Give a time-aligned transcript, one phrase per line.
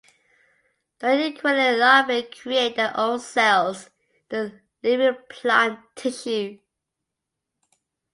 [0.97, 3.91] The inquiline larvae create their own cells
[4.31, 6.57] in the living plant tissue.